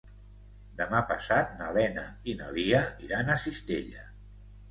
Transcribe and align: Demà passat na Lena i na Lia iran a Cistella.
Demà 0.79 1.01
passat 1.09 1.51
na 1.59 1.67
Lena 1.75 2.05
i 2.33 2.35
na 2.41 2.49
Lia 2.55 2.79
iran 3.09 3.29
a 3.29 3.37
Cistella. 3.45 4.09